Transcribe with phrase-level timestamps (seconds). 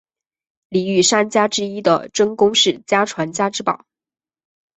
[0.69, 3.85] 里御三家之一的真宫寺家传家之宝。